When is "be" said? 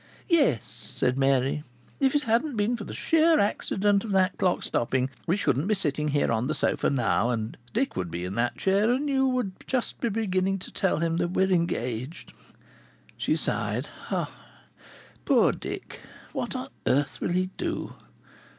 5.67-5.75, 8.09-8.25, 10.01-10.09